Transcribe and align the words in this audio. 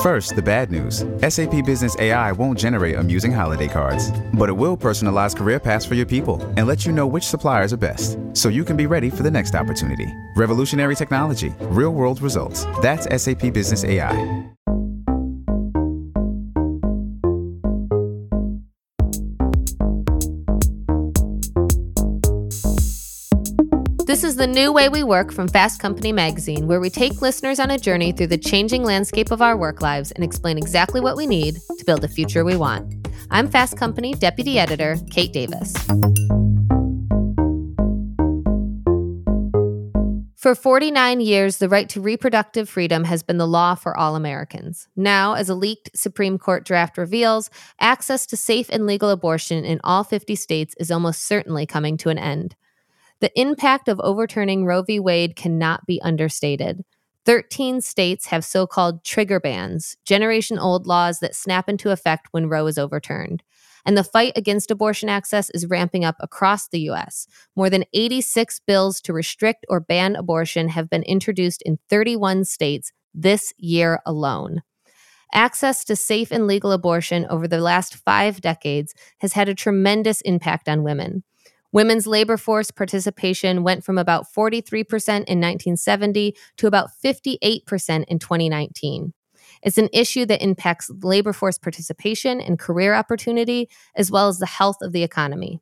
First, 0.00 0.34
the 0.34 0.40
bad 0.40 0.70
news 0.70 1.04
SAP 1.28 1.66
Business 1.66 1.94
AI 1.98 2.32
won't 2.32 2.58
generate 2.58 2.96
amusing 2.96 3.30
holiday 3.30 3.68
cards, 3.68 4.10
but 4.32 4.48
it 4.48 4.52
will 4.52 4.74
personalize 4.74 5.36
career 5.36 5.60
paths 5.60 5.84
for 5.84 5.94
your 5.94 6.06
people 6.06 6.40
and 6.56 6.66
let 6.66 6.86
you 6.86 6.92
know 6.92 7.06
which 7.06 7.24
suppliers 7.24 7.74
are 7.74 7.76
best 7.76 8.18
so 8.32 8.48
you 8.48 8.64
can 8.64 8.78
be 8.78 8.86
ready 8.86 9.10
for 9.10 9.22
the 9.22 9.30
next 9.30 9.54
opportunity. 9.54 10.10
Revolutionary 10.36 10.96
technology, 10.96 11.52
real 11.64 11.90
world 11.90 12.22
results. 12.22 12.64
That's 12.80 13.06
SAP 13.22 13.52
Business 13.52 13.84
AI. 13.84 14.50
This 24.10 24.24
is 24.24 24.34
the 24.34 24.44
new 24.48 24.72
way 24.72 24.88
we 24.88 25.04
work 25.04 25.30
from 25.30 25.46
Fast 25.46 25.78
Company 25.78 26.10
magazine, 26.10 26.66
where 26.66 26.80
we 26.80 26.90
take 26.90 27.22
listeners 27.22 27.60
on 27.60 27.70
a 27.70 27.78
journey 27.78 28.10
through 28.10 28.26
the 28.26 28.36
changing 28.36 28.82
landscape 28.82 29.30
of 29.30 29.40
our 29.40 29.56
work 29.56 29.82
lives 29.82 30.10
and 30.10 30.24
explain 30.24 30.58
exactly 30.58 31.00
what 31.00 31.16
we 31.16 31.28
need 31.28 31.58
to 31.78 31.84
build 31.84 32.00
the 32.00 32.08
future 32.08 32.44
we 32.44 32.56
want. 32.56 33.06
I'm 33.30 33.46
Fast 33.46 33.76
Company 33.76 34.14
Deputy 34.14 34.58
Editor 34.58 34.96
Kate 35.12 35.32
Davis. 35.32 35.72
For 40.34 40.56
49 40.56 41.20
years, 41.20 41.58
the 41.58 41.68
right 41.68 41.88
to 41.90 42.00
reproductive 42.00 42.68
freedom 42.68 43.04
has 43.04 43.22
been 43.22 43.38
the 43.38 43.46
law 43.46 43.76
for 43.76 43.96
all 43.96 44.16
Americans. 44.16 44.88
Now, 44.96 45.34
as 45.34 45.48
a 45.48 45.54
leaked 45.54 45.90
Supreme 45.94 46.36
Court 46.36 46.64
draft 46.64 46.98
reveals, 46.98 47.48
access 47.78 48.26
to 48.26 48.36
safe 48.36 48.68
and 48.70 48.86
legal 48.86 49.10
abortion 49.10 49.64
in 49.64 49.80
all 49.84 50.02
50 50.02 50.34
states 50.34 50.74
is 50.80 50.90
almost 50.90 51.22
certainly 51.22 51.64
coming 51.64 51.96
to 51.98 52.08
an 52.08 52.18
end. 52.18 52.56
The 53.20 53.38
impact 53.38 53.88
of 53.88 54.00
overturning 54.00 54.64
Roe 54.64 54.82
v. 54.82 54.98
Wade 54.98 55.36
cannot 55.36 55.86
be 55.86 56.00
understated. 56.02 56.84
13 57.26 57.82
states 57.82 58.26
have 58.26 58.44
so 58.44 58.66
called 58.66 59.04
trigger 59.04 59.38
bans, 59.38 59.96
generation 60.06 60.58
old 60.58 60.86
laws 60.86 61.20
that 61.20 61.34
snap 61.34 61.68
into 61.68 61.90
effect 61.90 62.28
when 62.30 62.48
Roe 62.48 62.66
is 62.66 62.78
overturned. 62.78 63.42
And 63.84 63.96
the 63.96 64.04
fight 64.04 64.32
against 64.36 64.70
abortion 64.70 65.08
access 65.08 65.50
is 65.50 65.66
ramping 65.66 66.04
up 66.04 66.16
across 66.20 66.68
the 66.68 66.80
U.S. 66.80 67.26
More 67.56 67.68
than 67.68 67.84
86 67.92 68.60
bills 68.66 69.00
to 69.02 69.12
restrict 69.12 69.66
or 69.68 69.80
ban 69.80 70.16
abortion 70.16 70.68
have 70.68 70.88
been 70.88 71.02
introduced 71.02 71.62
in 71.62 71.78
31 71.88 72.44
states 72.44 72.92
this 73.14 73.52
year 73.58 74.00
alone. 74.06 74.62
Access 75.32 75.84
to 75.84 75.94
safe 75.94 76.30
and 76.30 76.46
legal 76.46 76.72
abortion 76.72 77.26
over 77.30 77.46
the 77.46 77.60
last 77.60 77.96
five 77.96 78.40
decades 78.40 78.94
has 79.18 79.34
had 79.34 79.48
a 79.48 79.54
tremendous 79.54 80.20
impact 80.22 80.68
on 80.68 80.82
women. 80.82 81.22
Women's 81.72 82.06
labor 82.06 82.36
force 82.36 82.70
participation 82.70 83.62
went 83.62 83.84
from 83.84 83.96
about 83.96 84.26
43% 84.26 84.84
in 85.08 85.38
1970 85.40 86.34
to 86.56 86.66
about 86.66 86.90
58% 87.04 88.04
in 88.04 88.18
2019. 88.18 89.12
It's 89.62 89.78
an 89.78 89.88
issue 89.92 90.26
that 90.26 90.42
impacts 90.42 90.90
labor 91.02 91.32
force 91.32 91.58
participation 91.58 92.40
and 92.40 92.58
career 92.58 92.94
opportunity, 92.94 93.68
as 93.94 94.10
well 94.10 94.28
as 94.28 94.38
the 94.38 94.46
health 94.46 94.78
of 94.80 94.92
the 94.92 95.02
economy. 95.02 95.60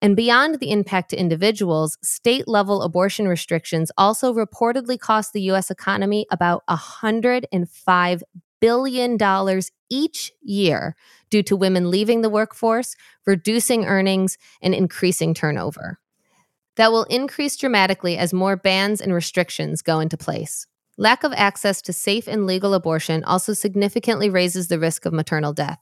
And 0.00 0.16
beyond 0.16 0.60
the 0.60 0.70
impact 0.70 1.10
to 1.10 1.16
individuals, 1.16 1.98
state 2.02 2.46
level 2.46 2.82
abortion 2.82 3.26
restrictions 3.26 3.90
also 3.98 4.32
reportedly 4.32 4.98
cost 4.98 5.32
the 5.32 5.42
U.S. 5.42 5.70
economy 5.70 6.26
about 6.30 6.64
$105 6.68 8.22
billion 8.60 9.18
each 9.90 10.32
year 10.42 10.96
due 11.30 11.42
to 11.42 11.56
women 11.56 11.90
leaving 11.90 12.22
the 12.22 12.30
workforce, 12.30 12.96
reducing 13.26 13.84
earnings, 13.84 14.38
and 14.62 14.74
increasing 14.74 15.34
turnover. 15.34 15.98
That 16.76 16.92
will 16.92 17.04
increase 17.04 17.56
dramatically 17.56 18.16
as 18.16 18.32
more 18.32 18.56
bans 18.56 19.00
and 19.00 19.12
restrictions 19.12 19.82
go 19.82 20.00
into 20.00 20.16
place. 20.16 20.66
Lack 20.96 21.24
of 21.24 21.32
access 21.34 21.80
to 21.82 21.92
safe 21.92 22.26
and 22.26 22.46
legal 22.46 22.74
abortion 22.74 23.24
also 23.24 23.52
significantly 23.52 24.30
raises 24.30 24.68
the 24.68 24.78
risk 24.78 25.06
of 25.06 25.12
maternal 25.12 25.52
death. 25.52 25.80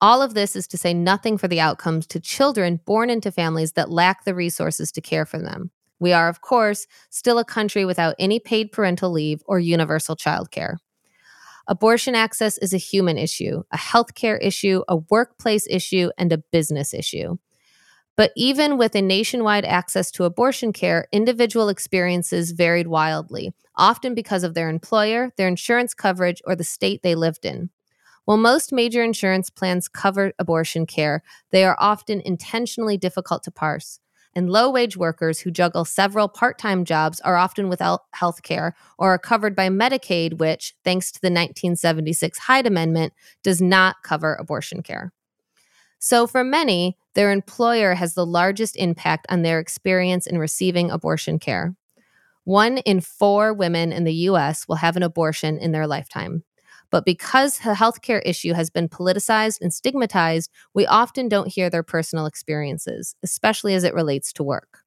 All 0.00 0.20
of 0.20 0.34
this 0.34 0.56
is 0.56 0.66
to 0.68 0.76
say 0.76 0.92
nothing 0.92 1.38
for 1.38 1.48
the 1.48 1.60
outcomes 1.60 2.06
to 2.08 2.20
children 2.20 2.80
born 2.84 3.08
into 3.08 3.30
families 3.30 3.72
that 3.72 3.90
lack 3.90 4.24
the 4.24 4.34
resources 4.34 4.90
to 4.92 5.00
care 5.00 5.24
for 5.24 5.38
them. 5.38 5.70
We 6.00 6.12
are, 6.12 6.28
of 6.28 6.40
course, 6.40 6.86
still 7.10 7.38
a 7.38 7.44
country 7.44 7.84
without 7.84 8.16
any 8.18 8.40
paid 8.40 8.72
parental 8.72 9.10
leave 9.10 9.42
or 9.46 9.60
universal 9.60 10.16
childcare. 10.16 10.78
Abortion 11.68 12.14
access 12.14 12.58
is 12.58 12.72
a 12.72 12.78
human 12.78 13.18
issue, 13.18 13.62
a 13.70 13.76
healthcare 13.76 14.38
issue, 14.40 14.82
a 14.88 14.96
workplace 14.96 15.66
issue, 15.68 16.10
and 16.18 16.32
a 16.32 16.38
business 16.38 16.92
issue. 16.92 17.38
But 18.16 18.32
even 18.36 18.76
with 18.76 18.94
a 18.94 19.02
nationwide 19.02 19.64
access 19.64 20.10
to 20.12 20.24
abortion 20.24 20.72
care, 20.72 21.06
individual 21.12 21.68
experiences 21.68 22.50
varied 22.50 22.88
wildly, 22.88 23.54
often 23.76 24.14
because 24.14 24.44
of 24.44 24.54
their 24.54 24.68
employer, 24.68 25.30
their 25.36 25.48
insurance 25.48 25.94
coverage, 25.94 26.42
or 26.44 26.54
the 26.54 26.64
state 26.64 27.02
they 27.02 27.14
lived 27.14 27.44
in. 27.44 27.70
While 28.24 28.36
most 28.36 28.72
major 28.72 29.02
insurance 29.02 29.50
plans 29.50 29.88
cover 29.88 30.32
abortion 30.38 30.86
care, 30.86 31.22
they 31.50 31.64
are 31.64 31.76
often 31.78 32.20
intentionally 32.20 32.96
difficult 32.96 33.42
to 33.44 33.50
parse 33.50 33.98
and 34.34 34.50
low 34.50 34.70
wage 34.70 34.96
workers 34.96 35.40
who 35.40 35.50
juggle 35.50 35.84
several 35.84 36.28
part 36.28 36.58
time 36.58 36.84
jobs 36.84 37.20
are 37.20 37.36
often 37.36 37.68
without 37.68 38.02
health 38.12 38.42
care 38.42 38.74
or 38.98 39.12
are 39.12 39.18
covered 39.18 39.54
by 39.54 39.68
Medicaid, 39.68 40.38
which, 40.38 40.74
thanks 40.84 41.10
to 41.12 41.20
the 41.20 41.26
1976 41.26 42.38
Hyde 42.38 42.66
Amendment, 42.66 43.12
does 43.42 43.60
not 43.60 43.96
cover 44.02 44.34
abortion 44.34 44.82
care. 44.82 45.12
So, 45.98 46.26
for 46.26 46.42
many, 46.42 46.96
their 47.14 47.30
employer 47.30 47.94
has 47.94 48.14
the 48.14 48.26
largest 48.26 48.76
impact 48.76 49.26
on 49.28 49.42
their 49.42 49.60
experience 49.60 50.26
in 50.26 50.38
receiving 50.38 50.90
abortion 50.90 51.38
care. 51.38 51.76
One 52.44 52.78
in 52.78 53.00
four 53.00 53.52
women 53.52 53.92
in 53.92 54.04
the 54.04 54.14
US 54.30 54.66
will 54.66 54.76
have 54.76 54.96
an 54.96 55.04
abortion 55.04 55.58
in 55.58 55.72
their 55.72 55.86
lifetime. 55.86 56.42
But 56.92 57.06
because 57.06 57.58
the 57.58 57.72
healthcare 57.72 58.22
issue 58.24 58.52
has 58.52 58.70
been 58.70 58.88
politicized 58.88 59.60
and 59.62 59.72
stigmatized, 59.72 60.50
we 60.74 60.86
often 60.86 61.26
don't 61.26 61.52
hear 61.52 61.70
their 61.70 61.82
personal 61.82 62.26
experiences, 62.26 63.16
especially 63.24 63.74
as 63.74 63.82
it 63.82 63.94
relates 63.94 64.32
to 64.34 64.44
work. 64.44 64.80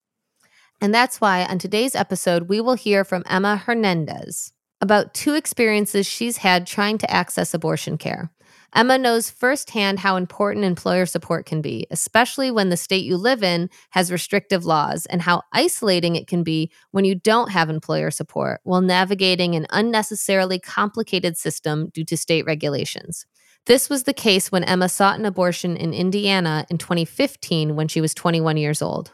And 0.80 0.94
that's 0.94 1.20
why 1.20 1.44
on 1.46 1.58
today's 1.58 1.96
episode, 1.96 2.44
we 2.44 2.62
will 2.62 2.76
hear 2.76 3.04
from 3.04 3.24
Emma 3.28 3.58
Hernandez 3.58 4.54
about 4.82 5.14
two 5.14 5.34
experiences 5.34 6.06
she's 6.06 6.38
had 6.38 6.68
trying 6.68 7.00
to 7.00 7.12
access 7.12 7.54
abortion 7.54 7.98
care. 7.98 8.32
Emma 8.76 8.98
knows 8.98 9.30
firsthand 9.30 10.00
how 10.00 10.18
important 10.18 10.66
employer 10.66 11.06
support 11.06 11.46
can 11.46 11.62
be, 11.62 11.88
especially 11.92 12.52
when 12.52 12.68
the 12.68 12.76
state 12.76 13.06
you 13.06 13.16
live 13.16 13.42
in 13.42 13.70
has 13.92 14.12
restrictive 14.12 14.66
laws, 14.66 15.06
and 15.06 15.22
how 15.22 15.42
isolating 15.54 16.18
it 16.18 16.28
can 16.28 16.44
be 16.44 16.70
when 16.92 17.06
you 17.06 17.16
don't 17.16 17.52
have 17.52 17.70
employer 17.70 18.12
support 18.12 18.60
while 18.64 18.82
navigating 18.82 19.56
an 19.56 19.66
unnecessarily 19.70 20.60
complicated 20.60 21.38
system 21.38 21.90
due 21.94 22.04
to 22.04 22.18
state 22.18 22.46
regulations. 22.46 23.26
This 23.66 23.90
was 23.90 24.04
the 24.04 24.14
case 24.14 24.52
when 24.52 24.66
Emma 24.66 24.90
sought 24.90 25.18
an 25.18 25.26
abortion 25.26 25.78
in 25.78 25.94
Indiana 25.94 26.66
in 26.70 26.78
2015 26.78 27.78
when 27.78 27.88
she 27.88 28.02
was 28.02 28.14
21 28.14 28.58
years 28.58 28.82
old. 28.82 29.10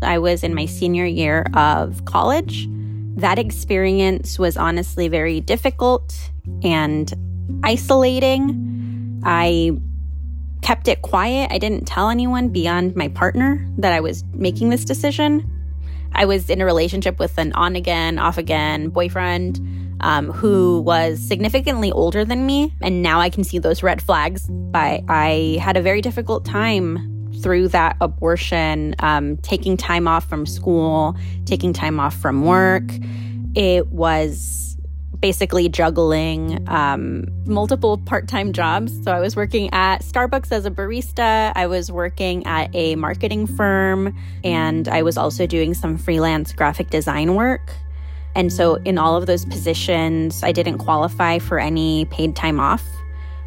I 0.00 0.18
was 0.18 0.44
in 0.44 0.54
my 0.54 0.66
senior 0.66 1.06
year 1.06 1.44
of 1.54 2.04
college 2.04 2.68
that 3.16 3.38
experience 3.38 4.38
was 4.38 4.56
honestly 4.56 5.08
very 5.08 5.40
difficult 5.40 6.30
and 6.62 7.12
isolating. 7.62 9.20
I 9.24 9.72
kept 10.62 10.88
it 10.88 11.02
quiet. 11.02 11.52
I 11.52 11.58
didn't 11.58 11.86
tell 11.86 12.08
anyone 12.08 12.48
beyond 12.48 12.96
my 12.96 13.08
partner 13.08 13.66
that 13.78 13.92
I 13.92 14.00
was 14.00 14.24
making 14.32 14.70
this 14.70 14.84
decision. 14.84 15.50
I 16.12 16.24
was 16.24 16.48
in 16.48 16.60
a 16.60 16.64
relationship 16.64 17.18
with 17.18 17.36
an 17.38 17.52
on 17.52 17.76
again, 17.76 18.18
off 18.18 18.38
again 18.38 18.88
boyfriend 18.88 19.60
um, 20.00 20.30
who 20.30 20.80
was 20.80 21.20
significantly 21.20 21.90
older 21.92 22.24
than 22.24 22.46
me. 22.46 22.74
And 22.80 23.02
now 23.02 23.20
I 23.20 23.30
can 23.30 23.44
see 23.44 23.58
those 23.58 23.82
red 23.82 24.02
flags. 24.02 24.46
But 24.48 25.02
I 25.08 25.58
had 25.60 25.76
a 25.76 25.82
very 25.82 26.00
difficult 26.00 26.44
time 26.44 27.13
through 27.42 27.68
that 27.68 27.96
abortion, 28.00 28.94
um, 29.00 29.36
taking 29.38 29.76
time 29.76 30.08
off 30.08 30.28
from 30.28 30.46
school, 30.46 31.16
taking 31.44 31.72
time 31.72 32.00
off 32.00 32.14
from 32.16 32.44
work. 32.44 32.84
It 33.54 33.88
was 33.88 34.76
basically 35.20 35.68
juggling 35.70 36.68
um, 36.68 37.24
multiple 37.46 37.96
part 37.98 38.28
time 38.28 38.52
jobs. 38.52 38.92
So 39.04 39.12
I 39.12 39.20
was 39.20 39.36
working 39.36 39.70
at 39.72 40.02
Starbucks 40.02 40.52
as 40.52 40.66
a 40.66 40.70
barista, 40.70 41.52
I 41.54 41.66
was 41.66 41.90
working 41.90 42.44
at 42.46 42.68
a 42.74 42.94
marketing 42.96 43.46
firm, 43.46 44.14
and 44.42 44.86
I 44.88 45.02
was 45.02 45.16
also 45.16 45.46
doing 45.46 45.72
some 45.72 45.96
freelance 45.96 46.52
graphic 46.52 46.90
design 46.90 47.34
work. 47.34 47.72
And 48.36 48.52
so, 48.52 48.74
in 48.84 48.98
all 48.98 49.16
of 49.16 49.26
those 49.26 49.44
positions, 49.44 50.42
I 50.42 50.50
didn't 50.50 50.78
qualify 50.78 51.38
for 51.38 51.58
any 51.58 52.04
paid 52.06 52.34
time 52.34 52.58
off. 52.58 52.84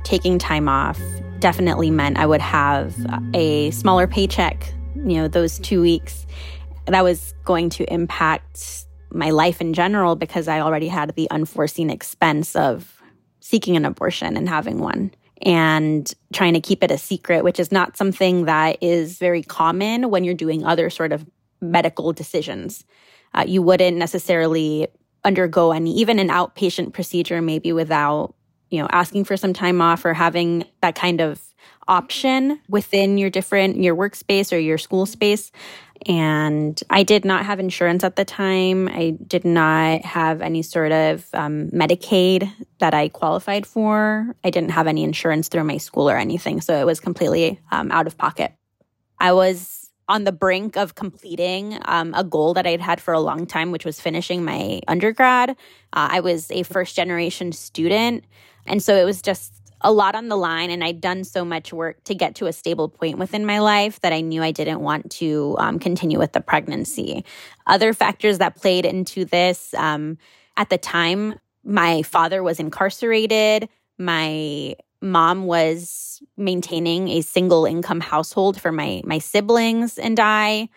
Taking 0.04 0.40
time 0.40 0.70
off 0.70 1.00
definitely 1.40 1.92
meant 1.92 2.18
I 2.18 2.26
would 2.26 2.42
have 2.42 2.96
a 3.34 3.72
smaller 3.72 4.08
paycheck, 4.08 4.74
you 4.96 5.16
know, 5.16 5.28
those 5.28 5.60
two 5.60 5.82
weeks. 5.82 6.26
That 6.86 7.04
was 7.04 7.34
going 7.44 7.70
to 7.72 7.94
impact 7.94 8.86
my 9.12 9.30
life 9.30 9.62
in 9.62 9.74
general 9.74 10.16
because 10.16 10.48
I 10.48 10.60
already 10.60 10.88
had 10.88 11.16
the 11.16 11.30
unforeseen 11.32 11.90
expense 11.90 12.56
of 12.56 13.02
seeking 13.40 13.76
an 13.78 13.86
abortion 13.86 14.36
and 14.36 14.50
having 14.50 14.80
one 14.80 15.12
and 15.42 16.12
trying 16.34 16.54
to 16.54 16.60
keep 16.60 16.84
it 16.84 16.92
a 16.92 16.98
secret, 16.98 17.44
which 17.44 17.60
is 17.60 17.72
not 17.72 17.96
something 17.96 18.46
that 18.46 18.78
is 18.82 19.18
very 19.18 19.44
common 19.44 20.10
when 20.10 20.24
you're 20.24 20.34
doing 20.34 20.66
other 20.66 20.90
sort 20.90 21.12
of 21.12 21.26
medical 21.62 22.12
decisions. 22.12 22.84
Uh, 23.34 23.44
you 23.48 23.62
wouldn't 23.62 23.98
necessarily 23.98 24.88
undergo 25.24 25.72
any, 25.72 25.94
even 25.94 26.20
an 26.20 26.30
outpatient 26.30 26.94
procedure, 26.94 27.42
maybe 27.42 27.72
without, 27.72 28.34
you 28.70 28.82
know, 28.82 28.88
asking 28.92 29.26
for 29.26 29.38
some 29.38 29.54
time 29.54 29.82
off 29.82 30.06
or 30.06 30.14
having 30.14 30.66
that 30.82 30.96
kind 30.96 31.22
of 31.22 31.42
option 31.88 32.60
within 32.68 33.18
your 33.18 33.30
different, 33.30 33.78
your 33.78 33.96
workspace 33.96 34.52
or 34.52 34.60
your 34.60 34.78
school 34.78 35.06
space. 35.06 35.52
And 36.06 36.80
I 36.90 37.04
did 37.04 37.26
not 37.26 37.46
have 37.46 37.60
insurance 37.60 38.04
at 38.04 38.16
the 38.16 38.26
time. 38.26 38.88
I 38.88 39.18
did 39.26 39.44
not 39.46 40.02
have 40.06 40.42
any 40.42 40.62
sort 40.62 40.92
of 40.92 41.28
um, 41.34 41.70
Medicaid 41.72 42.52
that 42.80 42.94
I 42.94 43.10
qualified 43.10 43.66
for. 43.66 44.36
I 44.44 44.50
didn't 44.50 44.72
have 44.72 44.88
any 44.88 45.04
insurance 45.04 45.48
through 45.48 45.64
my 45.64 45.78
school 45.78 46.10
or 46.10 46.18
anything. 46.18 46.62
So 46.62 46.80
it 46.80 46.86
was 46.86 47.00
completely 47.00 47.60
um, 47.72 47.92
out 47.92 48.06
of 48.06 48.18
pocket. 48.18 48.54
I 49.20 49.34
was 49.34 49.90
on 50.08 50.24
the 50.24 50.32
brink 50.32 50.78
of 50.78 50.96
completing 50.96 51.80
um, 51.86 52.14
a 52.14 52.24
goal 52.24 52.54
that 52.54 52.66
I'd 52.66 52.80
had 52.80 53.02
for 53.02 53.14
a 53.14 53.20
long 53.20 53.46
time, 53.46 53.72
which 53.72 53.84
was 53.84 54.00
finishing 54.00 54.46
my 54.46 54.82
undergrad. 54.88 55.50
Uh, 55.50 55.56
I 56.12 56.20
was 56.22 56.50
a 56.52 56.64
first 56.64 56.96
generation 56.96 57.52
student. 57.52 58.24
And 58.68 58.82
so 58.82 58.96
it 58.96 59.04
was 59.04 59.22
just 59.22 59.54
a 59.82 59.92
lot 59.92 60.16
on 60.16 60.28
the 60.28 60.36
line 60.36 60.70
and 60.72 60.84
I'd 60.84 61.02
done 61.02 61.24
so 61.24 61.46
much 61.46 61.72
work 61.72 62.04
to 62.06 62.16
get 62.16 62.36
to 62.36 62.48
a 62.48 62.54
stable 62.54 62.90
point 62.90 63.20
within 63.20 63.46
my 63.46 63.60
life 63.60 64.00
that 64.02 64.12
I 64.12 64.22
knew 64.22 64.42
I 64.42 64.52
didn't 64.52 64.80
want 64.80 65.12
to 65.12 65.56
um, 65.60 65.80
continue 65.80 66.18
with 66.18 66.34
the 66.34 66.42
pregnancy. 66.42 67.24
Other 67.68 67.94
factors 67.94 68.40
that 68.40 68.56
played 68.56 68.86
into 68.86 69.26
this 69.26 69.74
um, 69.76 70.18
at 70.58 70.70
the 70.70 70.78
time, 70.78 71.40
my 71.64 72.02
father 72.02 72.42
was 72.42 72.60
incarcerated. 72.60 73.70
My 74.00 74.76
mom 75.02 75.46
was 75.46 76.24
maintaining 76.38 77.10
a 77.10 77.22
single 77.22 77.66
income 77.66 78.00
household 78.00 78.60
for 78.60 78.72
my 78.72 79.02
my 79.06 79.20
siblings 79.20 80.00
and 80.00 80.20
I 80.20 80.70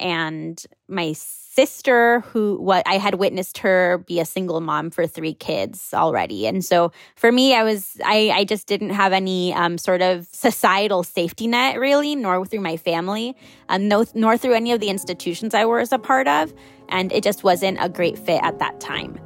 and 0.00 0.60
my 0.88 1.12
sister 1.58 2.20
who 2.20 2.56
what 2.60 2.84
I 2.86 2.98
had 2.98 3.16
witnessed 3.16 3.58
her 3.58 3.98
be 4.06 4.20
a 4.20 4.24
single 4.24 4.60
mom 4.60 4.90
for 4.90 5.08
three 5.08 5.34
kids 5.34 5.92
already. 5.92 6.46
And 6.46 6.64
so 6.64 6.92
for 7.16 7.32
me, 7.32 7.52
I 7.52 7.64
was 7.64 7.96
I, 8.04 8.30
I 8.32 8.44
just 8.44 8.68
didn't 8.68 8.90
have 8.90 9.12
any 9.12 9.52
um, 9.54 9.76
sort 9.76 10.00
of 10.00 10.28
societal 10.30 11.02
safety 11.02 11.48
net 11.48 11.80
really, 11.80 12.14
nor 12.14 12.46
through 12.46 12.60
my 12.60 12.76
family, 12.76 13.34
um, 13.70 13.88
no, 13.88 14.04
nor 14.14 14.38
through 14.38 14.54
any 14.54 14.70
of 14.70 14.78
the 14.78 14.88
institutions 14.88 15.52
I 15.52 15.64
was 15.64 15.90
a 15.90 15.98
part 15.98 16.28
of. 16.28 16.54
And 16.90 17.10
it 17.10 17.24
just 17.24 17.42
wasn't 17.42 17.78
a 17.80 17.88
great 17.88 18.16
fit 18.16 18.40
at 18.44 18.60
that 18.60 18.78
time. 18.78 19.18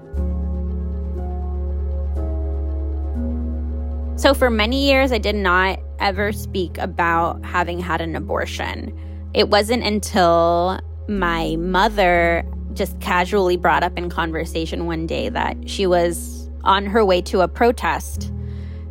So 4.17 4.32
for 4.32 4.49
many 4.49 4.88
years, 4.88 5.12
I 5.12 5.19
did 5.19 5.37
not 5.37 5.81
ever 5.99 6.32
speak 6.32 6.79
about 6.79 7.44
having 7.44 7.79
had 7.79 8.00
an 8.00 8.17
abortion. 8.17 8.99
It 9.34 9.50
wasn't 9.50 9.82
until 9.82 10.81
my 11.09 11.57
mother 11.57 12.45
just 12.75 12.99
casually 13.01 13.57
brought 13.57 13.83
up 13.83 13.97
in 13.99 14.09
conversation 14.09 14.87
one 14.87 15.07
day 15.07 15.29
that 15.29 15.69
she 15.69 15.87
was 15.87 16.51
on 16.65 16.87
her 16.87 17.05
way 17.05 17.21
to 17.23 17.41
a 17.41 17.49
protest. 17.49 18.33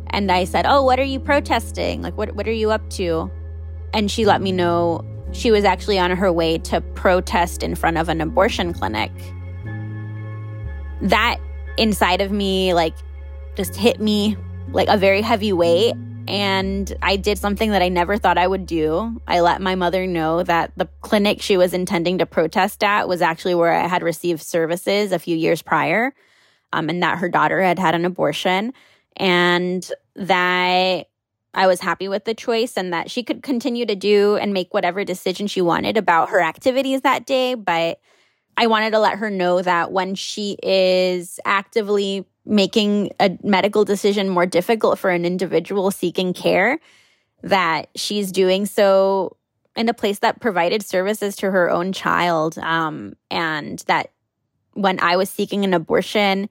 And 0.08 0.30
I 0.30 0.44
said, 0.44 0.66
Oh, 0.66 0.82
what 0.82 1.00
are 1.00 1.04
you 1.04 1.18
protesting? 1.18 2.02
Like, 2.02 2.16
what, 2.16 2.34
what 2.34 2.46
are 2.46 2.52
you 2.52 2.70
up 2.70 2.88
to? 2.90 3.30
And 3.94 4.10
she 4.10 4.24
let 4.24 4.40
me 4.42 4.52
know 4.52 5.04
she 5.32 5.50
was 5.50 5.64
actually 5.64 5.98
on 5.98 6.10
her 6.10 6.30
way 6.30 6.58
to 6.58 6.80
protest 6.80 7.62
in 7.62 7.74
front 7.74 7.96
of 7.96 8.08
an 8.08 8.20
abortion 8.20 8.72
clinic. 8.72 9.10
That 11.00 11.38
inside 11.78 12.20
of 12.20 12.30
me, 12.30 12.74
like, 12.74 12.94
just 13.56 13.74
hit 13.74 14.00
me 14.00 14.36
like 14.72 14.88
a 14.88 14.96
very 14.96 15.22
heavy 15.22 15.52
weight. 15.52 15.94
And 16.32 16.96
I 17.02 17.16
did 17.16 17.36
something 17.36 17.72
that 17.72 17.82
I 17.82 17.90
never 17.90 18.16
thought 18.16 18.38
I 18.38 18.46
would 18.46 18.64
do. 18.64 19.20
I 19.28 19.40
let 19.40 19.60
my 19.60 19.74
mother 19.74 20.06
know 20.06 20.42
that 20.42 20.72
the 20.78 20.88
clinic 21.02 21.42
she 21.42 21.58
was 21.58 21.74
intending 21.74 22.16
to 22.18 22.26
protest 22.26 22.82
at 22.82 23.06
was 23.06 23.20
actually 23.20 23.54
where 23.54 23.74
I 23.74 23.86
had 23.86 24.02
received 24.02 24.40
services 24.40 25.12
a 25.12 25.18
few 25.18 25.36
years 25.36 25.60
prior, 25.60 26.14
um, 26.72 26.88
and 26.88 27.02
that 27.02 27.18
her 27.18 27.28
daughter 27.28 27.60
had 27.60 27.78
had 27.78 27.94
an 27.94 28.06
abortion, 28.06 28.72
and 29.18 29.86
that 30.16 31.08
I 31.52 31.66
was 31.66 31.80
happy 31.80 32.08
with 32.08 32.24
the 32.24 32.32
choice 32.32 32.78
and 32.78 32.94
that 32.94 33.10
she 33.10 33.22
could 33.22 33.42
continue 33.42 33.84
to 33.84 33.94
do 33.94 34.36
and 34.36 34.54
make 34.54 34.72
whatever 34.72 35.04
decision 35.04 35.48
she 35.48 35.60
wanted 35.60 35.98
about 35.98 36.30
her 36.30 36.40
activities 36.40 37.02
that 37.02 37.26
day. 37.26 37.54
But 37.54 38.00
I 38.56 38.68
wanted 38.68 38.92
to 38.92 38.98
let 39.00 39.18
her 39.18 39.28
know 39.28 39.60
that 39.60 39.92
when 39.92 40.14
she 40.14 40.56
is 40.62 41.38
actively 41.44 42.24
making 42.44 43.10
a 43.20 43.36
medical 43.42 43.84
decision 43.84 44.28
more 44.28 44.46
difficult 44.46 44.98
for 44.98 45.10
an 45.10 45.24
individual 45.24 45.90
seeking 45.90 46.32
care, 46.32 46.80
that 47.42 47.88
she's 47.94 48.32
doing 48.32 48.66
so 48.66 49.36
in 49.76 49.88
a 49.88 49.94
place 49.94 50.18
that 50.20 50.40
provided 50.40 50.84
services 50.84 51.36
to 51.36 51.50
her 51.50 51.70
own 51.70 51.92
child. 51.92 52.58
Um, 52.58 53.14
and 53.30 53.78
that 53.86 54.10
when 54.74 55.00
I 55.00 55.16
was 55.16 55.30
seeking 55.30 55.64
an 55.64 55.74
abortion 55.74 56.48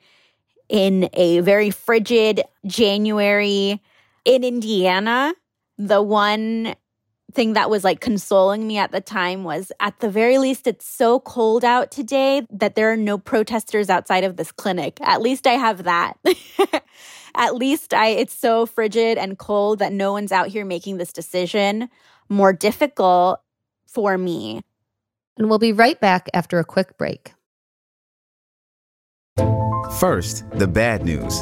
in 0.70 1.10
a 1.14 1.40
very 1.42 1.70
frigid 1.70 2.42
January 2.66 3.82
in 4.26 4.44
Indiana, 4.44 5.34
the 5.78 6.02
one 6.02 6.76
thing 7.32 7.54
that 7.54 7.70
was 7.70 7.84
like 7.84 8.00
consoling 8.00 8.68
me 8.68 8.78
at 8.78 8.92
the 8.92 9.02
time 9.02 9.44
was 9.44 9.72
at 9.80 10.00
the 10.00 10.10
very 10.10 10.38
least 10.38 10.68
it's 10.68 10.86
so 10.86 11.20
cold 11.20 11.64
out 11.66 11.92
today 11.92 12.46
that 12.52 12.76
there 12.76 12.92
are 12.92 12.98
no 12.98 13.18
protesters 13.18 13.90
outside 13.90 14.24
of 14.24 14.38
this 14.38 14.52
clinic. 14.52 15.00
At 15.02 15.22
least 15.22 15.48
i 15.48 15.54
have 15.54 15.84
that. 15.84 16.18
At 17.36 17.56
least 17.56 17.94
i 17.94 18.08
it's 18.08 18.34
so 18.34 18.66
frigid 18.66 19.18
and 19.18 19.38
cold 19.38 19.80
that 19.80 19.94
no 19.94 20.12
one's 20.12 20.32
out 20.32 20.48
here 20.48 20.66
making 20.66 20.98
this 20.98 21.14
decision 21.14 21.90
more 22.30 22.54
difficult 22.54 23.42
for 23.88 24.18
me. 24.18 24.62
And 25.38 25.50
we'll 25.50 25.60
be 25.60 25.74
right 25.74 26.00
back 26.00 26.30
after 26.34 26.60
a 26.60 26.66
quick 26.66 26.98
break. 26.98 27.34
First 30.00 30.50
the 30.52 30.68
bad 30.68 31.04
news 31.04 31.42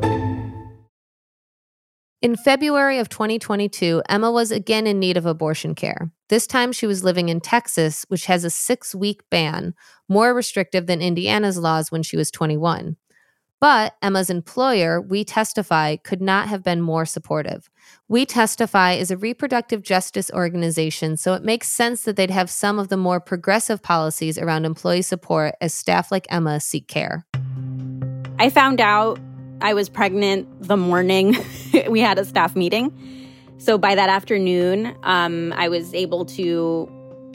In 2.21 2.35
February 2.35 2.99
of 2.99 3.09
2022, 3.09 4.03
Emma 4.07 4.31
was 4.31 4.51
again 4.51 4.85
in 4.85 4.99
need 4.99 5.17
of 5.17 5.25
abortion 5.25 5.73
care. 5.73 6.11
This 6.29 6.45
time 6.45 6.71
she 6.71 6.85
was 6.85 7.03
living 7.03 7.29
in 7.29 7.41
Texas, 7.41 8.05
which 8.09 8.27
has 8.27 8.43
a 8.43 8.51
six 8.51 8.93
week 8.93 9.23
ban, 9.31 9.73
more 10.07 10.31
restrictive 10.31 10.85
than 10.85 11.01
Indiana's 11.01 11.57
laws 11.57 11.91
when 11.91 12.03
she 12.03 12.17
was 12.17 12.29
21. 12.29 12.95
But 13.59 13.95
Emma's 14.03 14.29
employer, 14.29 15.01
We 15.01 15.23
Testify, 15.23 15.95
could 15.95 16.21
not 16.21 16.47
have 16.47 16.63
been 16.63 16.79
more 16.79 17.07
supportive. 17.07 17.71
We 18.07 18.27
Testify 18.27 18.93
is 18.93 19.09
a 19.09 19.17
reproductive 19.17 19.81
justice 19.81 20.29
organization, 20.31 21.17
so 21.17 21.33
it 21.33 21.43
makes 21.43 21.69
sense 21.69 22.03
that 22.03 22.17
they'd 22.17 22.29
have 22.29 22.51
some 22.51 22.77
of 22.77 22.89
the 22.89 22.97
more 22.97 23.19
progressive 23.19 23.81
policies 23.81 24.37
around 24.37 24.65
employee 24.65 25.01
support 25.01 25.55
as 25.59 25.73
staff 25.73 26.11
like 26.11 26.27
Emma 26.29 26.59
seek 26.59 26.87
care. 26.87 27.25
I 28.37 28.51
found 28.51 28.79
out 28.79 29.19
I 29.59 29.73
was 29.73 29.89
pregnant 29.89 30.47
the 30.61 30.77
morning 30.77 31.35
we 31.89 31.99
had 31.99 32.17
a 32.17 32.25
staff 32.25 32.55
meeting. 32.55 32.91
So 33.57 33.77
by 33.77 33.95
that 33.95 34.09
afternoon, 34.09 34.95
um, 35.03 35.53
I 35.53 35.69
was 35.69 35.93
able 35.93 36.25
to 36.25 36.89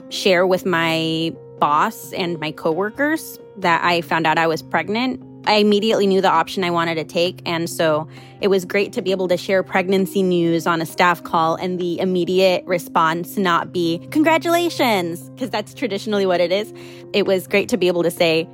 share 0.08 0.46
with 0.46 0.66
my 0.66 1.32
boss 1.58 2.12
and 2.12 2.38
my 2.40 2.50
coworkers 2.50 3.38
that 3.56 3.82
I 3.84 4.00
found 4.00 4.26
out 4.26 4.38
I 4.38 4.46
was 4.46 4.62
pregnant. 4.62 5.22
I 5.46 5.54
immediately 5.54 6.06
knew 6.06 6.20
the 6.20 6.30
option 6.30 6.64
I 6.64 6.70
wanted 6.70 6.96
to 6.96 7.04
take. 7.04 7.40
And 7.46 7.70
so 7.70 8.08
it 8.40 8.48
was 8.48 8.64
great 8.64 8.92
to 8.94 9.02
be 9.02 9.12
able 9.12 9.28
to 9.28 9.36
share 9.36 9.62
pregnancy 9.62 10.22
news 10.22 10.66
on 10.66 10.82
a 10.82 10.86
staff 10.86 11.22
call 11.22 11.54
and 11.54 11.78
the 11.78 12.00
immediate 12.00 12.64
response 12.66 13.36
not 13.36 13.72
be, 13.72 14.04
congratulations, 14.10 15.30
because 15.30 15.50
that's 15.50 15.72
traditionally 15.72 16.26
what 16.26 16.40
it 16.40 16.50
is. 16.50 16.74
It 17.12 17.26
was 17.26 17.46
great 17.46 17.68
to 17.68 17.76
be 17.76 17.86
able 17.86 18.02
to 18.02 18.10
say, 18.10 18.48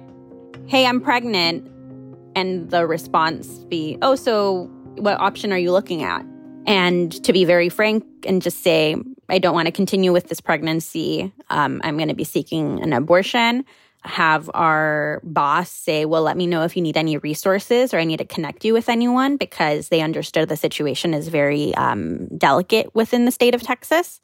hey, 0.66 0.86
I'm 0.86 1.00
pregnant 1.00 1.66
and 2.36 2.70
the 2.70 2.86
response 2.86 3.48
be, 3.64 3.96
oh, 4.02 4.14
so 4.14 4.70
what 4.96 5.18
option 5.20 5.52
are 5.52 5.58
you 5.58 5.72
looking 5.72 6.02
at? 6.02 6.24
And 6.66 7.12
to 7.24 7.32
be 7.32 7.44
very 7.44 7.68
frank 7.68 8.04
and 8.26 8.40
just 8.40 8.62
say, 8.62 8.96
I 9.28 9.38
don't 9.38 9.54
want 9.54 9.66
to 9.66 9.72
continue 9.72 10.12
with 10.12 10.28
this 10.28 10.40
pregnancy. 10.40 11.32
Um, 11.50 11.80
I'm 11.84 11.96
going 11.96 12.08
to 12.08 12.14
be 12.14 12.24
seeking 12.24 12.80
an 12.82 12.92
abortion. 12.92 13.64
Have 14.04 14.50
our 14.52 15.20
boss 15.24 15.70
say, 15.70 16.04
Well, 16.04 16.22
let 16.22 16.36
me 16.36 16.46
know 16.46 16.64
if 16.64 16.76
you 16.76 16.82
need 16.82 16.96
any 16.96 17.16
resources 17.18 17.94
or 17.94 17.98
I 17.98 18.04
need 18.04 18.18
to 18.18 18.24
connect 18.24 18.64
you 18.64 18.74
with 18.74 18.88
anyone 18.88 19.36
because 19.36 19.88
they 19.88 20.00
understood 20.00 20.48
the 20.48 20.56
situation 20.56 21.14
is 21.14 21.28
very 21.28 21.74
um, 21.76 22.26
delicate 22.36 22.94
within 22.94 23.24
the 23.24 23.30
state 23.30 23.54
of 23.54 23.62
Texas. 23.62 24.20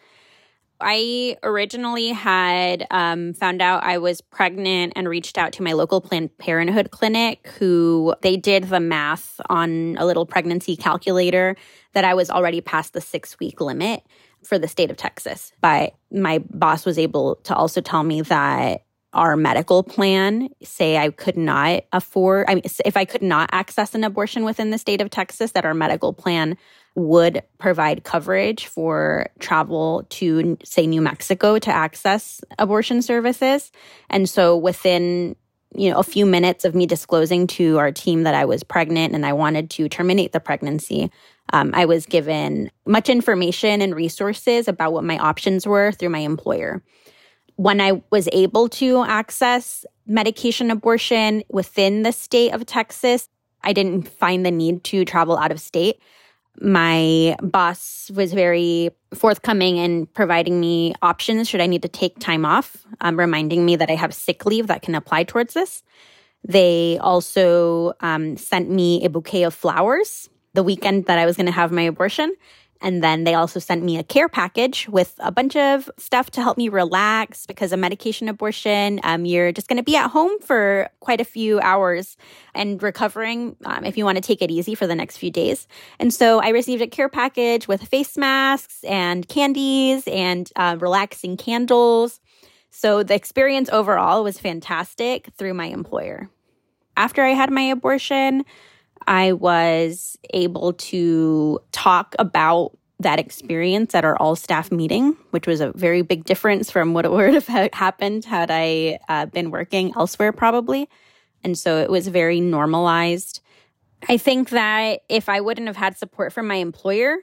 I 0.81 1.37
originally 1.43 2.09
had 2.09 2.87
um, 2.91 3.35
found 3.35 3.61
out 3.61 3.83
I 3.85 3.99
was 3.99 4.21
pregnant 4.21 4.93
and 4.97 5.09
reached 5.09 5.39
out 5.39 5.53
to 5.55 5.63
my 5.63 5.73
local 5.73 6.01
Planned 6.01 6.37
Parenthood 6.39 6.91
clinic, 6.91 7.49
who 7.59 8.15
they 8.23 8.37
did 8.37 8.65
the 8.65 8.81
math 8.81 9.41
on 9.49 9.97
a 9.99 10.07
little 10.07 10.27
pregnancy 10.27 10.77
calculator 10.77 11.57
that 11.95 12.05
I 12.05 12.15
was 12.15 12.31
already 12.31 12.61
past 12.61 12.93
the 12.93 13.01
six 13.01 13.39
week 13.41 13.61
limit 13.61 14.05
for 14.45 14.59
the 14.59 14.69
state 14.69 14.91
of 14.91 14.97
Texas. 14.97 15.53
But 15.61 15.95
my 16.13 16.39
boss 16.39 16.87
was 16.87 16.99
able 16.99 17.37
to 17.45 17.55
also 17.55 17.81
tell 17.81 18.05
me 18.05 18.23
that 18.23 18.85
our 19.15 19.37
medical 19.37 19.83
plan 19.83 20.51
say 20.63 20.99
I 20.99 21.11
could 21.11 21.37
not 21.37 21.85
afford, 21.93 22.45
I 22.49 22.57
mean, 22.57 22.65
if 22.85 22.97
I 22.97 23.05
could 23.05 23.23
not 23.23 23.49
access 23.53 23.95
an 23.95 24.05
abortion 24.05 24.45
within 24.45 24.71
the 24.71 24.79
state 24.79 25.01
of 25.01 25.11
Texas, 25.11 25.53
that 25.53 25.65
our 25.65 25.75
medical 25.75 26.13
plan 26.13 26.57
would 26.95 27.43
provide 27.59 28.05
coverage 28.05 28.67
for 28.67 29.29
travel 29.39 30.05
to, 30.11 30.57
say, 30.65 30.87
New 30.87 31.01
Mexico 31.01 31.59
to 31.59 31.71
access 31.71 32.41
abortion 32.59 33.03
services. 33.03 33.71
And 34.11 34.29
so 34.29 34.57
within 34.57 35.37
you 35.75 35.91
know 35.91 35.99
a 35.99 36.03
few 36.03 36.25
minutes 36.25 36.65
of 36.65 36.75
me 36.75 36.87
disclosing 36.87 37.47
to 37.47 37.79
our 37.79 37.93
team 37.93 38.23
that 38.23 38.35
I 38.35 38.45
was 38.45 38.63
pregnant 38.63 39.15
and 39.15 39.27
I 39.27 39.33
wanted 39.33 39.71
to 39.71 39.89
terminate 39.89 40.33
the 40.33 40.41
pregnancy, 40.41 41.11
um, 41.53 41.73
I 41.75 41.85
was 41.85 42.07
given 42.07 42.71
much 42.87 43.09
information 43.09 43.83
and 43.83 43.95
resources 43.95 44.69
about 44.69 44.93
what 44.93 45.05
my 45.05 45.19
options 45.19 45.67
were 45.67 45.93
through 45.93 46.11
my 46.11 46.21
employer. 46.21 46.83
When 47.57 47.81
I 47.81 48.03
was 48.11 48.29
able 48.33 48.69
to 48.71 49.03
access 49.05 49.85
medication 50.07 50.71
abortion 50.71 51.43
within 51.51 52.03
the 52.03 52.13
state 52.13 52.53
of 52.53 52.65
Texas, 52.67 53.29
I 53.63 53.73
didn't 53.73 54.09
find 54.09 54.47
the 54.47 54.51
need 54.51 54.85
to 54.85 55.05
travel 55.05 55.37
out 55.37 55.51
of 55.51 55.61
state 55.61 56.01
my 56.61 57.37
boss 57.43 58.11
was 58.15 58.33
very 58.33 58.91
forthcoming 59.15 59.77
in 59.77 60.07
providing 60.07 60.61
me 60.61 60.95
options 61.03 61.49
should 61.49 61.61
I 61.61 61.67
need 61.67 61.83
to 61.83 61.89
take 61.89 62.19
time 62.19 62.45
off, 62.45 62.85
um, 63.01 63.19
reminding 63.19 63.65
me 63.65 63.77
that 63.77 63.91
I 63.91 63.95
have 63.95 64.13
sick 64.13 64.45
leave 64.45 64.67
that 64.67 64.83
can 64.83 64.95
apply 64.95 65.25
towards 65.25 65.55
this. 65.55 65.83
They 66.45 66.99
also 67.01 67.95
um, 68.01 68.37
sent 68.37 68.71
me 68.71 69.05
a 69.05 69.09
bouquet 69.09 69.45
of 69.45 69.55
flowers 69.55 70.29
the 70.55 70.63
weekend 70.63 71.07
that 71.07 71.19
I 71.19 71.27
was 71.27 71.37
going 71.37 71.47
to 71.47 71.53
have 71.53 71.71
my 71.71 71.83
abortion. 71.83 72.35
And 72.81 73.03
then 73.03 73.25
they 73.25 73.35
also 73.35 73.59
sent 73.59 73.83
me 73.83 73.99
a 73.99 74.05
care 74.05 74.29
package 74.29 74.89
with 74.89 75.15
a 75.19 75.33
bunch 75.33 75.57
of 75.57 75.91
stuff 75.99 76.31
to 76.33 76.43
help 76.43 76.57
me 76.57 76.69
relax 76.69 77.47
because 77.47 77.73
a 77.73 77.77
medication 77.77 78.29
abortion, 78.29 79.01
um, 79.03 79.25
you're 79.25 79.53
just 79.53 79.69
going 79.69 79.79
to 79.79 79.83
be 79.83 79.97
at 79.97 80.11
home 80.11 80.39
for 80.41 80.89
quite 81.01 81.21
a 81.21 81.25
few 81.25 81.61
hours 81.61 82.17
and 82.55 82.83
recovering 82.83 83.57
um, 83.65 83.85
if 83.85 83.97
you 83.97 84.05
want 84.05 84.17
to 84.17 84.23
take 84.23 84.43
it 84.43 84.51
easy 84.51 84.75
for 84.75 84.87
the 84.87 84.95
next 84.95 85.17
few 85.17 85.31
days. 85.31 85.67
And 85.99 86.15
so 86.15 86.41
I 86.41 86.51
received 86.51 86.83
a 86.83 86.87
care 86.87 87.09
package 87.09 87.67
with 87.67 87.83
face 87.83 88.17
masks 88.17 88.85
and 88.85 89.27
candies 89.29 90.05
and 90.07 90.51
uh, 90.57 90.77
relaxing 90.79 91.37
candles. 91.37 92.21
So 92.71 93.03
the 93.03 93.15
experience 93.15 93.69
overall 93.71 94.23
was 94.23 94.39
fantastic 94.39 95.31
through 95.37 95.55
my 95.55 95.67
employer. 95.67 96.31
After 96.97 97.25
I 97.25 97.31
had 97.31 97.51
my 97.51 97.63
abortion, 97.63 98.45
I 99.07 99.33
was 99.33 100.19
able 100.35 100.73
to 100.75 101.61
talk 101.73 102.15
about 102.19 102.77
that 103.01 103.19
experience 103.19 103.95
at 103.95 104.05
our 104.05 104.17
all 104.17 104.35
staff 104.35 104.73
meeting, 104.73 105.17
which 105.31 105.47
was 105.47 105.61
a 105.61 105.73
very 105.73 106.03
big 106.03 106.25
difference 106.25 106.71
from 106.71 106.95
what 106.95 107.11
would 107.11 107.35
have 107.35 107.47
happened 107.73 108.25
had 108.25 108.51
I 108.51 108.99
uh, 109.09 109.27
been 109.27 109.51
working 109.51 109.93
elsewhere, 109.97 110.33
probably. 110.33 110.89
And 111.45 111.57
so 111.57 111.79
it 111.79 111.91
was 111.91 112.09
very 112.09 112.41
normalized. 112.41 113.41
I 114.09 114.17
think 114.17 114.51
that 114.51 115.01
if 115.09 115.29
I 115.29 115.41
wouldn't 115.41 115.67
have 115.69 115.77
had 115.77 115.97
support 115.97 116.33
from 116.33 116.49
my 116.49 116.57
employer, 116.57 117.19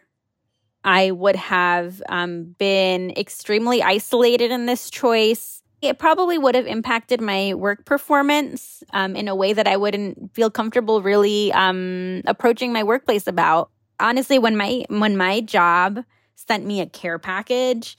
I 0.83 1.11
would 1.11 1.35
have 1.35 2.01
um, 2.09 2.55
been 2.57 3.11
extremely 3.11 3.81
isolated 3.81 4.51
in 4.51 4.67
this 4.67 4.89
choice 4.89 5.63
it 5.81 5.99
probably 5.99 6.37
would 6.37 6.55
have 6.55 6.67
impacted 6.67 7.21
my 7.21 7.53
work 7.53 7.85
performance 7.85 8.83
um, 8.93 9.15
in 9.15 9.27
a 9.27 9.35
way 9.35 9.53
that 9.53 9.67
I 9.67 9.77
wouldn't 9.77 10.33
feel 10.33 10.49
comfortable 10.49 11.01
really 11.01 11.51
um, 11.53 12.21
approaching 12.25 12.73
my 12.73 12.83
workplace 12.83 13.27
about. 13.27 13.69
Honestly, 13.99 14.39
when 14.39 14.57
my 14.57 14.85
when 14.89 15.15
my 15.15 15.41
job 15.41 16.03
sent 16.35 16.65
me 16.65 16.81
a 16.81 16.85
care 16.85 17.19
package, 17.19 17.97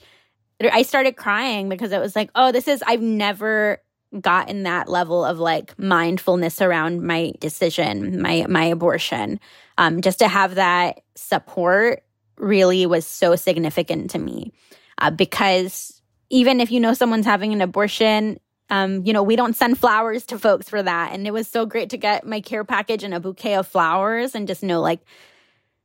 I 0.61 0.81
started 0.81 1.17
crying 1.17 1.69
because 1.69 1.91
it 1.91 1.99
was 1.99 2.15
like, 2.15 2.29
oh, 2.35 2.51
this 2.51 2.67
is 2.67 2.83
I've 2.85 3.01
never 3.01 3.81
gotten 4.21 4.63
that 4.63 4.87
level 4.87 5.25
of 5.25 5.39
like 5.39 5.77
mindfulness 5.77 6.61
around 6.61 7.01
my 7.01 7.33
decision, 7.39 8.21
my 8.21 8.45
my 8.47 8.65
abortion. 8.65 9.39
Um, 9.77 10.01
just 10.01 10.19
to 10.19 10.27
have 10.27 10.55
that 10.55 11.01
support 11.15 12.03
really 12.37 12.85
was 12.85 13.05
so 13.05 13.35
significant 13.35 14.11
to 14.11 14.19
me 14.19 14.53
uh, 14.99 15.11
because 15.11 15.96
even 16.29 16.59
if 16.59 16.71
you 16.71 16.79
know 16.79 16.93
someone's 16.93 17.25
having 17.25 17.53
an 17.53 17.61
abortion, 17.61 18.39
um, 18.69 19.05
you 19.05 19.13
know, 19.13 19.23
we 19.23 19.35
don't 19.35 19.55
send 19.55 19.77
flowers 19.77 20.25
to 20.27 20.39
folks 20.39 20.69
for 20.69 20.83
that. 20.83 21.13
And 21.13 21.25
it 21.25 21.31
was 21.31 21.47
so 21.47 21.65
great 21.65 21.89
to 21.91 21.97
get 21.97 22.25
my 22.25 22.41
care 22.41 22.63
package 22.63 23.03
and 23.03 23.13
a 23.13 23.19
bouquet 23.19 23.55
of 23.55 23.67
flowers 23.67 24.35
and 24.35 24.47
just 24.47 24.63
know, 24.63 24.81
like, 24.81 24.99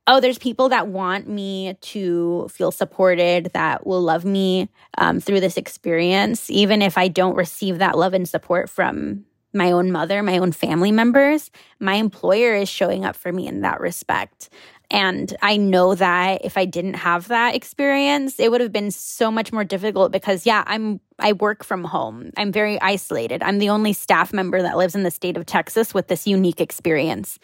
oh, 0.09 0.19
there's 0.19 0.39
people 0.39 0.69
that 0.71 0.89
want 0.89 1.29
me 1.29 1.75
to 1.81 2.49
feel 2.51 2.73
supported, 2.73 3.51
that 3.55 3.87
will 3.87 4.03
love 4.03 4.25
me 4.25 4.69
um, 4.99 5.21
through 5.21 5.39
this 5.39 5.57
experience, 5.57 6.51
even 6.51 6.83
if 6.83 6.99
I 6.99 7.07
don't 7.07 7.37
receive 7.37 7.79
that 7.79 7.97
love 7.97 8.13
and 8.13 8.29
support 8.29 8.69
from 8.69 9.25
my 9.55 9.71
own 9.71 9.93
mother, 9.93 10.23
my 10.23 10.39
own 10.39 10.51
family 10.51 10.91
members. 10.91 11.51
My 11.79 11.95
employer 11.95 12.55
is 12.55 12.69
showing 12.69 13.05
up 13.05 13.15
for 13.15 13.33
me 13.33 13.47
in 13.47 13.61
that 13.61 13.81
respect. 13.81 14.49
And 14.93 15.35
I 15.41 15.57
know 15.57 15.95
that 15.95 16.45
if 16.45 16.59
I 16.59 16.67
didn't 16.67 16.95
have 16.95 17.29
that 17.29 17.55
experience, 17.55 18.39
it 18.39 18.51
would 18.51 18.61
have 18.61 18.73
been 18.73 18.91
so 18.91 19.31
much 19.31 19.51
more 19.51 19.65
difficult 19.65 20.13
because 20.13 20.45
yeah, 20.45 20.63
I'm 20.67 21.01
I 21.19 21.33
work 21.33 21.65
from 21.65 21.83
home. 21.83 22.31
I'm 22.37 22.53
very 22.53 22.79
isolated. 22.81 23.43
I'm 23.43 23.59
the 23.59 23.71
only 23.71 23.95
staff 23.95 24.35
member 24.35 24.61
that 24.61 24.77
lives 24.77 24.95
in 24.95 25.03
the 25.03 25.11
state 25.11 25.39
of 25.39 25.47
Texas 25.47 25.95
with 25.95 26.09
this 26.09 26.27
unique 26.27 26.61
experience. 26.61 27.39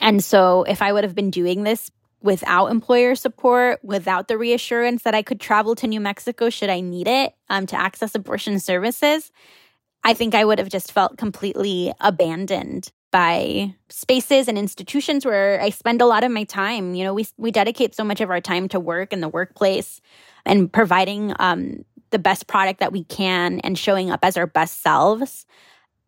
And 0.00 0.22
so 0.22 0.64
if 0.64 0.82
I 0.82 0.92
would 0.92 1.04
have 1.04 1.14
been 1.14 1.30
doing 1.30 1.62
this 1.62 1.92
without 2.20 2.66
employer 2.66 3.14
support, 3.14 3.78
without 3.84 4.26
the 4.26 4.36
reassurance 4.36 5.04
that 5.04 5.14
I 5.14 5.22
could 5.22 5.38
travel 5.38 5.76
to 5.76 5.86
New 5.86 6.00
Mexico 6.00 6.50
should 6.50 6.70
I 6.70 6.80
need 6.80 7.06
it 7.06 7.34
um, 7.48 7.66
to 7.66 7.76
access 7.76 8.16
abortion 8.16 8.58
services, 8.58 9.30
I 10.02 10.12
think 10.14 10.34
I 10.34 10.44
would 10.44 10.58
have 10.58 10.70
just 10.70 10.90
felt 10.90 11.18
completely 11.18 11.92
abandoned 12.00 12.90
by 13.14 13.72
spaces 13.90 14.48
and 14.48 14.58
institutions 14.58 15.24
where 15.24 15.62
I 15.62 15.70
spend 15.70 16.02
a 16.02 16.04
lot 16.04 16.24
of 16.24 16.32
my 16.32 16.42
time. 16.42 16.96
You 16.96 17.04
know, 17.04 17.14
we 17.14 17.28
we 17.36 17.52
dedicate 17.52 17.94
so 17.94 18.02
much 18.02 18.20
of 18.20 18.28
our 18.28 18.40
time 18.40 18.66
to 18.70 18.80
work 18.80 19.12
in 19.12 19.20
the 19.20 19.28
workplace 19.28 20.00
and 20.44 20.70
providing 20.72 21.32
um, 21.38 21.84
the 22.10 22.18
best 22.18 22.48
product 22.48 22.80
that 22.80 22.90
we 22.90 23.04
can 23.04 23.60
and 23.60 23.78
showing 23.78 24.10
up 24.10 24.18
as 24.24 24.36
our 24.36 24.48
best 24.48 24.82
selves. 24.82 25.46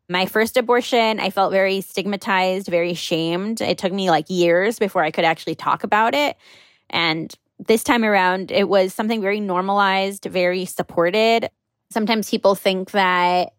My 0.09 0.27
first 0.27 0.57
abortion, 0.57 1.21
I 1.21 1.31
felt 1.31 1.53
very 1.53 1.81
stigmatized, 1.81 2.67
very 2.67 2.95
shamed. 2.95 3.61
It 3.61 3.79
took 3.79 3.93
me 3.93 4.11
like 4.11 4.29
years 4.29 4.81
before 4.81 5.05
I 5.05 5.13
could 5.13 5.25
actually 5.25 5.55
talk 5.55 5.85
about 5.85 6.13
it. 6.13 6.37
And 6.91 7.33
this 7.65 7.85
time 7.85 8.05
around, 8.05 8.51
it 8.51 8.69
was 8.69 8.93
something 8.93 9.21
very 9.21 9.39
normalized, 9.39 10.25
very 10.25 10.65
supported. 10.65 11.51
Sometimes 11.93 12.29
people 12.29 12.57
think 12.57 12.91
that 12.91 13.53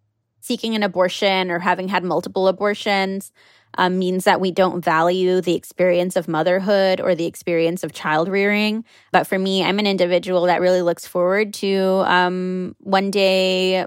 seeking 0.48 0.75
an 0.75 0.84
abortion 0.84 1.51
or 1.51 1.60
having 1.60 1.89
had 1.89 2.04
multiple 2.04 2.48
abortions 2.48 3.34
um, 3.77 4.00
means 4.00 4.24
that 4.24 4.42
we 4.42 4.51
don't 4.51 4.84
value 4.84 5.42
the 5.42 5.56
experience 5.56 6.16
of 6.16 6.27
motherhood 6.27 7.01
or 7.01 7.13
the 7.13 7.25
experience 7.25 7.84
of 7.84 7.92
child 7.92 8.27
rearing. 8.30 8.86
But 9.12 9.27
for 9.27 9.38
me, 9.38 9.63
I'm 9.63 9.77
an 9.77 9.86
individual 9.88 10.44
that 10.44 10.62
really 10.62 10.82
looks 10.82 11.06
forward 11.06 11.54
to 11.56 12.04
um, 12.08 12.75
one 12.80 13.12
day 13.12 13.86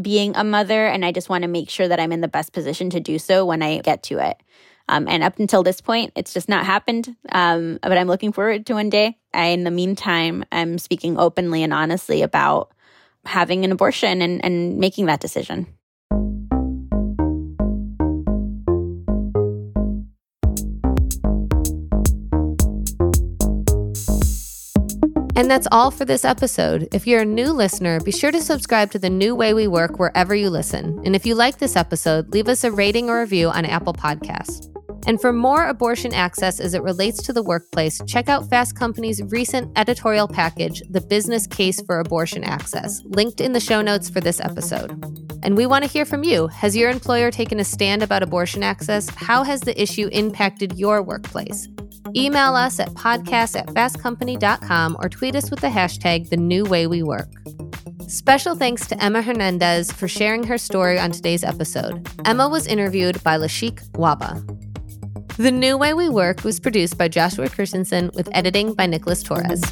being 0.00 0.36
a 0.36 0.44
mother, 0.44 0.86
and 0.86 1.04
I 1.04 1.12
just 1.12 1.28
want 1.28 1.42
to 1.42 1.48
make 1.48 1.70
sure 1.70 1.88
that 1.88 1.98
I'm 1.98 2.12
in 2.12 2.20
the 2.20 2.28
best 2.28 2.52
position 2.52 2.90
to 2.90 3.00
do 3.00 3.18
so 3.18 3.46
when 3.46 3.62
I 3.62 3.78
get 3.78 4.02
to 4.04 4.18
it. 4.18 4.36
Um, 4.88 5.06
and 5.08 5.22
up 5.22 5.38
until 5.38 5.62
this 5.62 5.80
point, 5.80 6.12
it's 6.16 6.34
just 6.34 6.48
not 6.48 6.66
happened. 6.66 7.14
Um, 7.30 7.78
but 7.80 7.96
I'm 7.96 8.08
looking 8.08 8.32
forward 8.32 8.66
to 8.66 8.74
one 8.74 8.90
day. 8.90 9.16
I, 9.32 9.46
in 9.46 9.64
the 9.64 9.70
meantime, 9.70 10.44
I'm 10.50 10.78
speaking 10.78 11.16
openly 11.16 11.62
and 11.62 11.72
honestly 11.72 12.22
about 12.22 12.72
having 13.24 13.64
an 13.64 13.72
abortion 13.72 14.20
and, 14.22 14.44
and 14.44 14.78
making 14.78 15.06
that 15.06 15.20
decision. 15.20 15.66
And 25.40 25.50
that's 25.50 25.66
all 25.72 25.90
for 25.90 26.04
this 26.04 26.26
episode. 26.26 26.86
If 26.92 27.06
you're 27.06 27.22
a 27.22 27.24
new 27.24 27.50
listener, 27.50 27.98
be 27.98 28.12
sure 28.12 28.30
to 28.30 28.42
subscribe 28.42 28.90
to 28.90 28.98
The 28.98 29.08
New 29.08 29.34
Way 29.34 29.54
We 29.54 29.68
Work 29.68 29.98
wherever 29.98 30.34
you 30.34 30.50
listen. 30.50 31.00
And 31.02 31.16
if 31.16 31.24
you 31.24 31.34
like 31.34 31.56
this 31.56 31.76
episode, 31.76 32.28
leave 32.34 32.46
us 32.46 32.62
a 32.62 32.70
rating 32.70 33.08
or 33.08 33.20
review 33.20 33.48
on 33.48 33.64
Apple 33.64 33.94
Podcasts. 33.94 34.68
And 35.06 35.18
for 35.18 35.32
more 35.32 35.64
abortion 35.66 36.12
access 36.12 36.60
as 36.60 36.74
it 36.74 36.82
relates 36.82 37.22
to 37.22 37.32
the 37.32 37.42
workplace, 37.42 38.02
check 38.06 38.28
out 38.28 38.50
Fast 38.50 38.76
Company's 38.76 39.22
recent 39.30 39.72
editorial 39.78 40.28
package, 40.28 40.82
The 40.90 41.00
Business 41.00 41.46
Case 41.46 41.80
for 41.86 42.00
Abortion 42.00 42.44
Access, 42.44 43.00
linked 43.06 43.40
in 43.40 43.54
the 43.54 43.60
show 43.60 43.80
notes 43.80 44.10
for 44.10 44.20
this 44.20 44.40
episode. 44.40 44.90
And 45.42 45.56
we 45.56 45.64
want 45.64 45.84
to 45.84 45.90
hear 45.90 46.04
from 46.04 46.22
you. 46.22 46.48
Has 46.48 46.76
your 46.76 46.90
employer 46.90 47.30
taken 47.30 47.60
a 47.60 47.64
stand 47.64 48.02
about 48.02 48.22
abortion 48.22 48.62
access? 48.62 49.08
How 49.08 49.42
has 49.44 49.62
the 49.62 49.80
issue 49.80 50.10
impacted 50.12 50.78
your 50.78 51.02
workplace? 51.02 51.66
Email 52.14 52.54
us 52.54 52.80
at 52.80 52.88
podcast 52.90 53.58
at 53.58 53.66
fastcompany.com 53.68 54.96
or 55.00 55.08
tweet 55.08 55.36
us 55.36 55.50
with 55.50 55.60
the 55.60 55.68
hashtag 55.68 56.28
the 56.28 56.36
new 56.36 56.64
way 56.64 56.86
we 56.86 57.02
work. 57.02 57.28
Special 58.08 58.56
thanks 58.56 58.86
to 58.88 59.02
Emma 59.02 59.22
Hernandez 59.22 59.92
for 59.92 60.08
sharing 60.08 60.42
her 60.44 60.58
story 60.58 60.98
on 60.98 61.12
today's 61.12 61.44
episode. 61.44 62.08
Emma 62.24 62.48
was 62.48 62.66
interviewed 62.66 63.22
by 63.22 63.36
Lashik 63.36 63.88
Waba. 63.92 64.44
The 65.36 65.50
New 65.50 65.78
Way 65.78 65.94
We 65.94 66.08
Work 66.08 66.44
was 66.44 66.60
produced 66.60 66.98
by 66.98 67.08
Joshua 67.08 67.48
Christensen 67.48 68.10
with 68.14 68.28
editing 68.32 68.74
by 68.74 68.86
Nicholas 68.86 69.22
Torres. 69.22 69.62